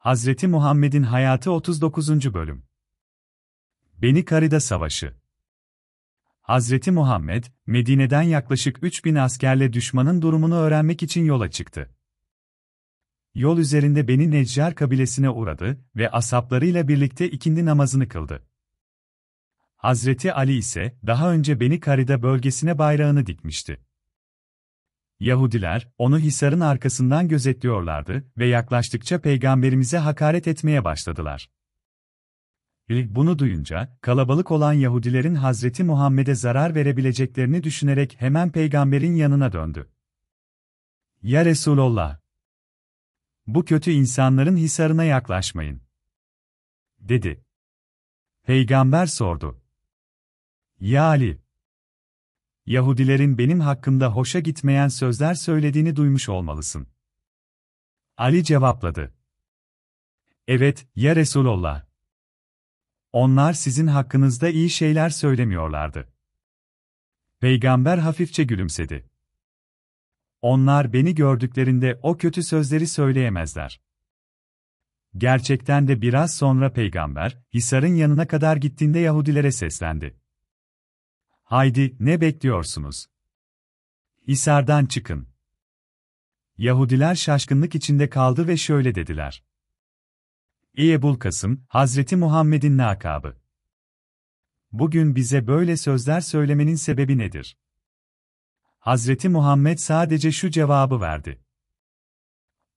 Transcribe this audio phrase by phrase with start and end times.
[0.00, 2.34] Hazreti Muhammed'in hayatı 39.
[2.34, 2.64] bölüm.
[3.98, 5.14] Beni Karida Savaşı
[6.40, 11.94] Hazreti Muhammed, Medine'den yaklaşık 3000 askerle düşmanın durumunu öğrenmek için yola çıktı.
[13.34, 18.46] Yol üzerinde Beni Neccar kabilesine uğradı ve asaplarıyla birlikte ikindi namazını kıldı.
[19.76, 23.80] Hazreti Ali ise daha önce Beni Karida bölgesine bayrağını dikmişti.
[25.20, 31.50] Yahudiler, onu Hisar'ın arkasından gözetliyorlardı ve yaklaştıkça peygamberimize hakaret etmeye başladılar.
[32.88, 39.90] Bunu duyunca, kalabalık olan Yahudilerin Hazreti Muhammed'e zarar verebileceklerini düşünerek hemen peygamberin yanına döndü.
[41.22, 42.20] Ya Resulallah!
[43.46, 45.82] Bu kötü insanların hisarına yaklaşmayın.
[46.98, 47.44] Dedi.
[48.42, 49.62] Peygamber sordu.
[50.80, 51.39] Ya Ali!
[52.70, 56.86] Yahudilerin benim hakkımda hoşa gitmeyen sözler söylediğini duymuş olmalısın.
[58.16, 59.14] Ali cevapladı.
[60.46, 61.86] Evet, ya Resulallah.
[63.12, 66.12] Onlar sizin hakkınızda iyi şeyler söylemiyorlardı.
[67.40, 69.10] Peygamber hafifçe gülümsedi.
[70.42, 73.80] Onlar beni gördüklerinde o kötü sözleri söyleyemezler.
[75.16, 80.19] Gerçekten de biraz sonra peygamber, Hisar'ın yanına kadar gittiğinde Yahudilere seslendi.
[81.50, 83.06] Haydi, ne bekliyorsunuz?
[84.28, 85.28] Hisar'dan çıkın.
[86.58, 89.44] Yahudiler şaşkınlık içinde kaldı ve şöyle dediler.
[90.74, 93.36] Ey Ebul Kasım, Hazreti Muhammed'in lakabı.
[94.72, 97.58] Bugün bize böyle sözler söylemenin sebebi nedir?
[98.78, 101.42] Hazreti Muhammed sadece şu cevabı verdi.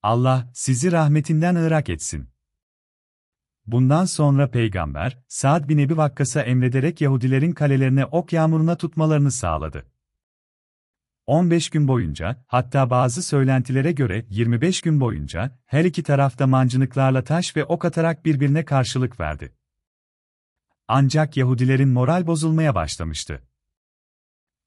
[0.03, 2.32] Allah, sizi rahmetinden ırak etsin.
[3.67, 9.85] Bundan sonra peygamber, Sa'd bin Ebi Vakkas'a emrederek Yahudilerin kalelerine ok yağmuruna tutmalarını sağladı.
[11.25, 17.55] 15 gün boyunca, hatta bazı söylentilere göre 25 gün boyunca, her iki tarafta mancınıklarla taş
[17.55, 19.53] ve ok atarak birbirine karşılık verdi.
[20.87, 23.41] Ancak Yahudilerin moral bozulmaya başlamıştı.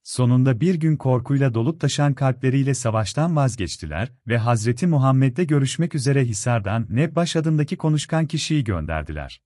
[0.07, 6.87] Sonunda bir gün korkuyla dolup taşan kalpleriyle savaştan vazgeçtiler ve Hazreti Muhammed'le görüşmek üzere Hisar'dan
[6.91, 9.43] Nebbaş adındaki konuşkan kişiyi gönderdiler.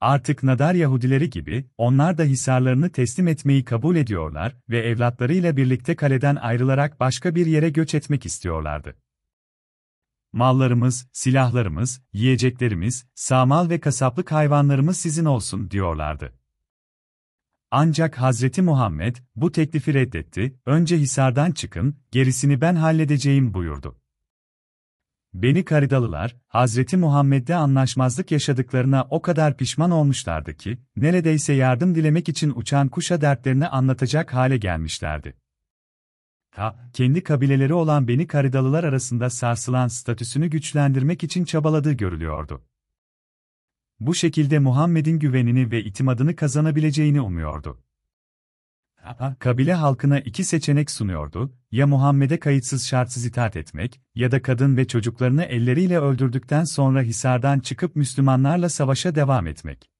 [0.00, 6.36] Artık Nadar Yahudileri gibi, onlar da hisarlarını teslim etmeyi kabul ediyorlar ve evlatlarıyla birlikte kaleden
[6.36, 8.96] ayrılarak başka bir yere göç etmek istiyorlardı.
[10.32, 16.41] Mallarımız, silahlarımız, yiyeceklerimiz, samal ve kasaplık hayvanlarımız sizin olsun diyorlardı.
[17.74, 23.98] Ancak Hazreti Muhammed, bu teklifi reddetti, önce Hisar'dan çıkın, gerisini ben halledeceğim buyurdu.
[25.34, 32.52] Beni Karidalılar, Hazreti Muhammed'de anlaşmazlık yaşadıklarına o kadar pişman olmuşlardı ki, neredeyse yardım dilemek için
[32.56, 35.34] uçan kuşa dertlerini anlatacak hale gelmişlerdi.
[36.50, 42.62] Ta, kendi kabileleri olan Beni Karidalılar arasında sarsılan statüsünü güçlendirmek için çabaladığı görülüyordu.
[44.06, 47.82] Bu şekilde Muhammed'in güvenini ve itimadını kazanabileceğini umuyordu.
[49.38, 54.86] Kabile halkına iki seçenek sunuyordu, ya Muhammed'e kayıtsız şartsız itaat etmek, ya da kadın ve
[54.86, 59.90] çocuklarını elleriyle öldürdükten sonra Hisar'dan çıkıp Müslümanlarla savaşa devam etmek.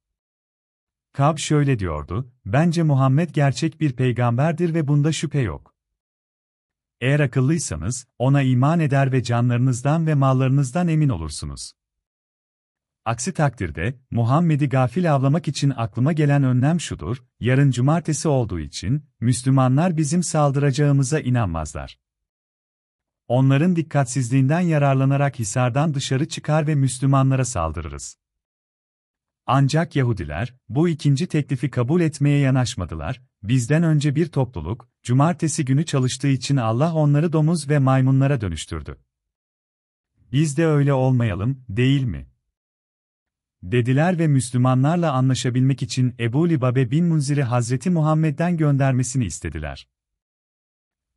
[1.12, 5.74] Kab şöyle diyordu, bence Muhammed gerçek bir peygamberdir ve bunda şüphe yok.
[7.00, 11.72] Eğer akıllıysanız, ona iman eder ve canlarınızdan ve mallarınızdan emin olursunuz.
[13.04, 19.96] Aksi takdirde, Muhammed'i gafil avlamak için aklıma gelen önlem şudur, yarın cumartesi olduğu için, Müslümanlar
[19.96, 21.98] bizim saldıracağımıza inanmazlar.
[23.28, 28.16] Onların dikkatsizliğinden yararlanarak Hisar'dan dışarı çıkar ve Müslümanlara saldırırız.
[29.46, 36.28] Ancak Yahudiler, bu ikinci teklifi kabul etmeye yanaşmadılar, bizden önce bir topluluk, cumartesi günü çalıştığı
[36.28, 38.98] için Allah onları domuz ve maymunlara dönüştürdü.
[40.32, 42.31] Biz de öyle olmayalım, değil mi?
[43.62, 49.88] Dediler ve Müslümanlarla anlaşabilmek için Ebu Libabe bin Munzir'i Hazreti Muhammed'den göndermesini istediler.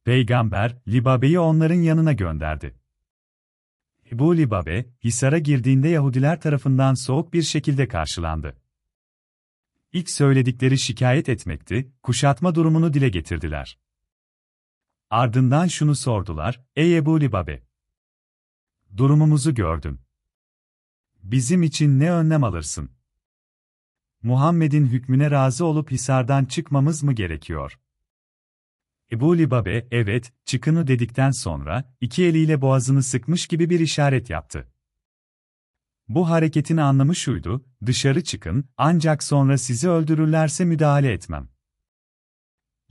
[0.04, 2.76] Peygamber, Libabe'yi onların yanına gönderdi.
[4.12, 8.58] Ebu Libabe, Hisar'a girdiğinde Yahudiler tarafından soğuk bir şekilde karşılandı.
[9.94, 13.80] İlk söyledikleri şikayet etmekti, kuşatma durumunu dile getirdiler.
[15.10, 17.64] Ardından şunu sordular, ey Ebu Libabe!
[18.98, 20.05] Durumumuzu gördün
[21.32, 22.90] bizim için ne önlem alırsın?
[24.24, 27.80] Muhammed'in hükmüne razı olup Hisar'dan çıkmamız mı gerekiyor?
[29.12, 34.72] Ebu Libabe, evet, çıkını dedikten sonra, iki eliyle boğazını sıkmış gibi bir işaret yaptı.
[36.08, 41.50] Bu hareketin anlamı şuydu, dışarı çıkın, ancak sonra sizi öldürürlerse müdahale etmem.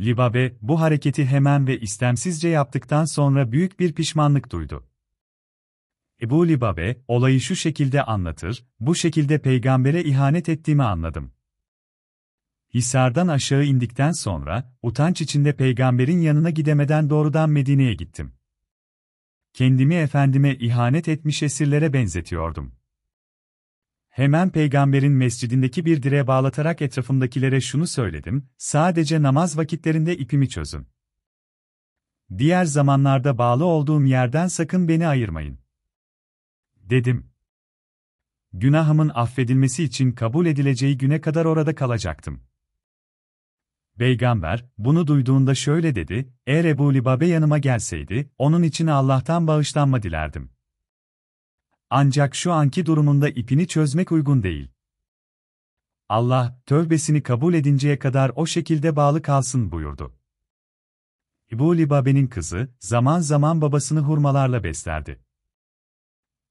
[0.00, 4.88] Libabe, bu hareketi hemen ve istemsizce yaptıktan sonra büyük bir pişmanlık duydu.
[6.24, 11.32] Ebu Libabe, olayı şu şekilde anlatır, bu şekilde peygambere ihanet ettiğimi anladım.
[12.74, 18.32] Hisardan aşağı indikten sonra, utanç içinde peygamberin yanına gidemeden doğrudan Medine'ye gittim.
[19.52, 22.74] Kendimi efendime ihanet etmiş esirlere benzetiyordum.
[24.08, 30.86] Hemen peygamberin mescidindeki bir direğe bağlatarak etrafımdakilere şunu söyledim, sadece namaz vakitlerinde ipimi çözün.
[32.38, 35.63] Diğer zamanlarda bağlı olduğum yerden sakın beni ayırmayın.
[36.90, 37.31] Dedim.
[38.52, 42.42] Günahımın affedilmesi için kabul edileceği güne kadar orada kalacaktım.
[43.98, 50.50] Peygamber, bunu duyduğunda şöyle dedi, eğer Ebu Libabe yanıma gelseydi, onun için Allah'tan bağışlanma dilerdim.
[51.90, 54.70] Ancak şu anki durumunda ipini çözmek uygun değil.
[56.08, 60.14] Allah, tövbesini kabul edinceye kadar o şekilde bağlı kalsın buyurdu.
[61.52, 65.23] Ebu Libabe'nin kızı, zaman zaman babasını hurmalarla beslerdi.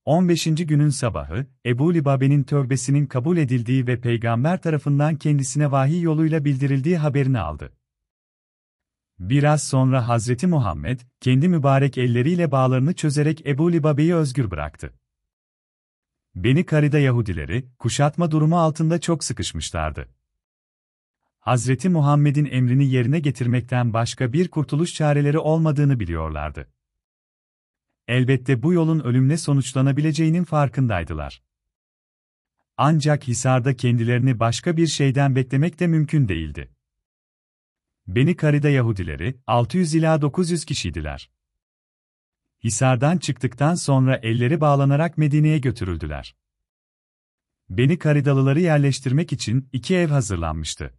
[0.06, 0.46] 15.
[0.46, 7.40] günün sabahı, Ebu Libabe'nin tövbesinin kabul edildiği ve peygamber tarafından kendisine vahiy yoluyla bildirildiği haberini
[7.40, 7.74] aldı.
[9.20, 14.94] Biraz sonra Hazreti Muhammed, kendi mübarek elleriyle bağlarını çözerek Ebu Libabe'yi özgür bıraktı.
[16.36, 20.10] Beni Karida Yahudileri, kuşatma durumu altında çok sıkışmışlardı.
[21.40, 26.73] Hazreti Muhammed'in emrini yerine getirmekten başka bir kurtuluş çareleri olmadığını biliyorlardı.
[28.08, 31.44] Elbette bu yolun ölümle sonuçlanabileceğinin farkındaydılar.
[32.78, 36.72] Ancak Hisar'da kendilerini başka bir şeyden beklemek de mümkün değildi.
[38.08, 41.32] Beni Karida Yahudileri, 600 ila 900 kişiydiler.
[42.64, 46.36] Hisar'dan çıktıktan sonra elleri bağlanarak Medine'ye götürüldüler.
[47.70, 50.94] Beni Karidalıları yerleştirmek için iki ev hazırlanmıştı.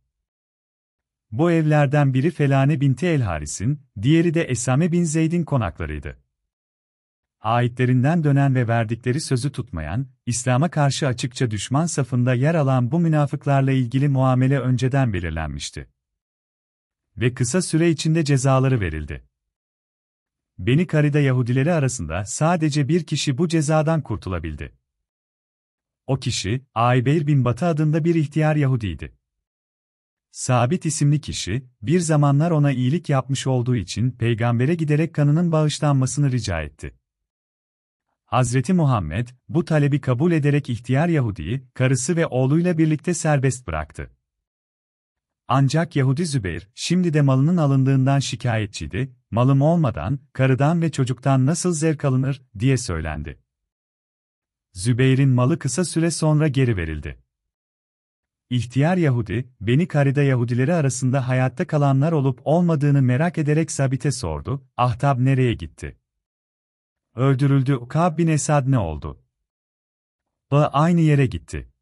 [1.31, 6.24] Bu evlerden biri Felane binti El Haris'in, diğeri de Esame bin Zeyd'in konaklarıydı.
[7.45, 13.73] Aitlerinden dönen ve verdikleri sözü tutmayan, İslam'a karşı açıkça düşman safında yer alan bu münafıklarla
[13.73, 15.89] ilgili muamele önceden belirlenmişti.
[17.17, 19.25] Ve kısa süre içinde cezaları verildi.
[20.59, 24.75] Beni Karida Yahudileri arasında sadece bir kişi bu cezadan kurtulabildi.
[26.07, 29.17] O kişi, Aybeir bin Batı adında bir ihtiyar Yahudiydi.
[30.31, 36.63] Sabit isimli kişi, bir zamanlar ona iyilik yapmış olduğu için peygambere giderek kanının bağışlanmasını rica
[36.63, 36.95] etti.
[38.27, 44.11] Hazreti Muhammed, bu talebi kabul ederek ihtiyar Yahudi'yi, karısı ve oğluyla birlikte serbest bıraktı.
[45.49, 52.05] Ancak Yahudi Zübeyir, şimdi de malının alındığından şikayetçiydi, malım olmadan, karıdan ve çocuktan nasıl zevk
[52.05, 53.39] alınır, diye söylendi.
[54.73, 57.19] Zübeyir'in malı kısa süre sonra geri verildi.
[58.51, 65.25] İhtiyar Yahudi, Beni Karida Yahudileri arasında hayatta kalanlar olup olmadığını merak ederek Sabit'e sordu, Ahtab
[65.25, 65.97] nereye gitti?
[67.15, 69.23] Öldürüldü, Kab bin Esad ne oldu?
[70.51, 71.73] Ba aynı yere gitti.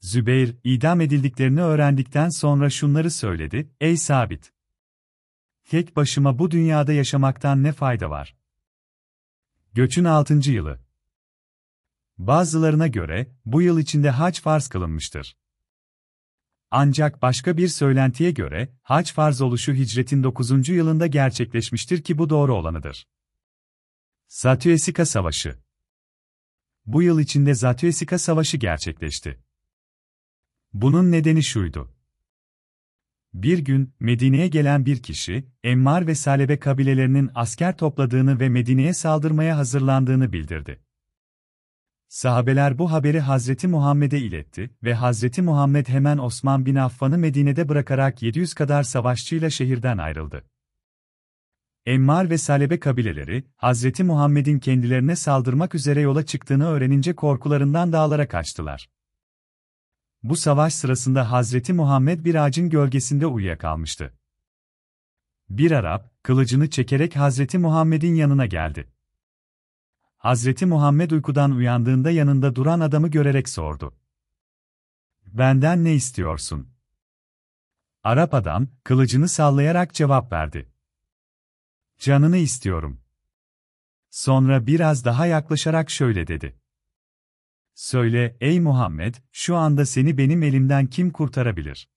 [0.00, 4.52] Zübeyir, idam edildiklerini öğrendikten sonra şunları söyledi, ey Sabit!
[5.64, 8.36] Tek başıma bu dünyada yaşamaktan ne fayda var?
[9.72, 10.50] Göçün 6.
[10.50, 10.80] yılı
[12.18, 15.36] Bazılarına göre, bu yıl içinde hac farz kılınmıştır.
[16.70, 20.68] Ancak başka bir söylentiye göre, hac farz oluşu hicretin 9.
[20.68, 23.06] yılında gerçekleşmiştir ki bu doğru olanıdır.
[24.34, 25.58] Zatyesika Savaşı
[26.86, 29.40] Bu yıl içinde Zatyesika Savaşı gerçekleşti.
[30.72, 31.94] Bunun nedeni şuydu.
[33.34, 39.56] Bir gün, Medine'ye gelen bir kişi, Emmar ve Salebe kabilelerinin asker topladığını ve Medine'ye saldırmaya
[39.56, 40.80] hazırlandığını bildirdi.
[42.08, 48.22] Sahabeler bu haberi Hazreti Muhammed'e iletti ve Hazreti Muhammed hemen Osman bin Affan'ı Medine'de bırakarak
[48.22, 50.44] 700 kadar savaşçıyla şehirden ayrıldı.
[51.86, 58.90] Emmar ve Salebe kabileleri, Hazreti Muhammed'in kendilerine saldırmak üzere yola çıktığını öğrenince korkularından dağlara kaçtılar.
[60.22, 64.14] Bu savaş sırasında Hazreti Muhammed bir ağacın gölgesinde uyuyakalmıştı.
[65.48, 68.92] Bir Arap, kılıcını çekerek Hazreti Muhammed'in yanına geldi.
[70.16, 73.94] Hazreti Muhammed uykudan uyandığında yanında duran adamı görerek sordu.
[75.26, 76.68] Benden ne istiyorsun?
[78.04, 80.73] Arap adam, kılıcını sallayarak cevap verdi.
[82.04, 83.00] Canını istiyorum.
[84.10, 86.58] Sonra biraz daha yaklaşarak şöyle dedi.
[87.74, 91.88] Söyle, ey Muhammed, şu anda seni benim elimden kim kurtarabilir?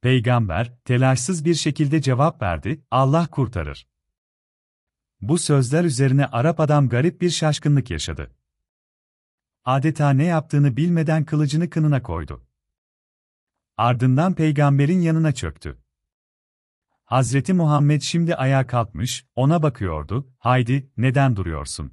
[0.00, 3.88] Peygamber, telaşsız bir şekilde cevap verdi, Allah kurtarır.
[5.20, 8.34] Bu sözler üzerine Arap adam garip bir şaşkınlık yaşadı.
[9.64, 12.46] Adeta ne yaptığını bilmeden kılıcını kınına koydu.
[13.76, 15.78] Ardından peygamberin yanına çöktü.
[17.08, 21.92] Hazreti Muhammed şimdi ayağa kalkmış, ona bakıyordu, haydi, neden duruyorsun?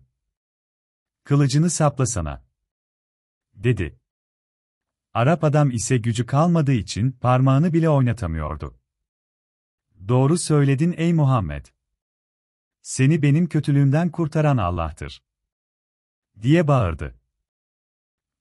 [1.24, 2.46] kılıcını saplasana.
[3.54, 4.00] Dedi.
[5.14, 8.80] Arap adam ise gücü kalmadığı için parmağını bile oynatamıyordu.
[10.08, 11.66] Doğru söyledin ey Muhammed.
[12.82, 15.24] Seni benim kötülüğümden kurtaran Allah'tır.
[16.42, 17.20] Diye bağırdı.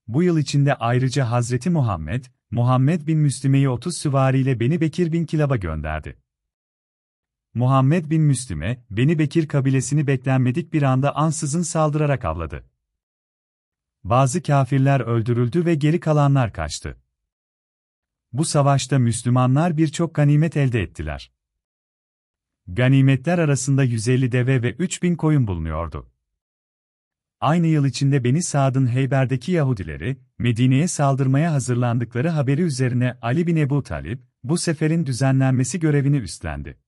[0.06, 5.56] Bu yıl içinde ayrıca Hazreti Muhammed, Muhammed bin Müslime'yi 30 süvariyle Beni Bekir bin Kilab'a
[5.56, 6.23] gönderdi.
[7.54, 12.64] Muhammed bin Müslüme, Beni Bekir kabilesini beklenmedik bir anda ansızın saldırarak avladı.
[14.04, 16.98] Bazı kafirler öldürüldü ve geri kalanlar kaçtı.
[18.32, 21.32] Bu savaşta Müslümanlar birçok ganimet elde ettiler.
[22.66, 26.10] Ganimetler arasında 150 deve ve 3000 koyun bulunuyordu.
[27.40, 33.82] Aynı yıl içinde Beni Saad'ın Heyber'deki Yahudileri, Medine'ye saldırmaya hazırlandıkları haberi üzerine Ali bin Ebu
[33.82, 36.83] Talip, bu seferin düzenlenmesi görevini üstlendi.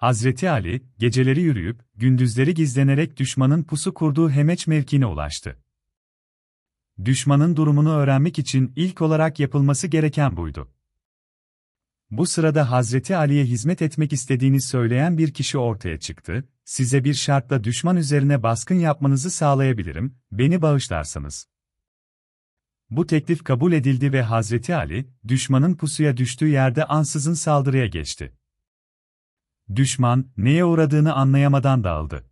[0.00, 5.62] Hazreti Ali, geceleri yürüyüp, gündüzleri gizlenerek düşmanın pusu kurduğu Hemeç mevkine ulaştı.
[7.04, 10.72] Düşmanın durumunu öğrenmek için ilk olarak yapılması gereken buydu.
[12.10, 17.64] Bu sırada Hazreti Ali'ye hizmet etmek istediğini söyleyen bir kişi ortaya çıktı, size bir şartla
[17.64, 21.48] düşman üzerine baskın yapmanızı sağlayabilirim, beni bağışlarsanız.
[22.90, 28.39] Bu teklif kabul edildi ve Hazreti Ali, düşmanın pusuya düştüğü yerde ansızın saldırıya geçti.
[29.76, 32.24] Düşman, neye uğradığını anlayamadan dağıldı.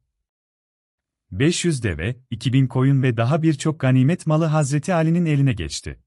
[1.30, 6.00] 500 deve, 2000 koyun ve daha birçok ganimet malı Hazreti Ali'nin eline geçti.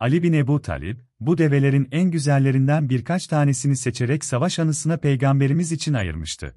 [0.00, 5.94] Ali bin Ebu Talib, bu develerin en güzellerinden birkaç tanesini seçerek savaş anısına peygamberimiz için
[5.94, 6.54] ayırmıştı.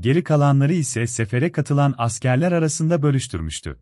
[0.00, 3.78] Geri kalanları ise sefere katılan askerler arasında bölüştürmüştü.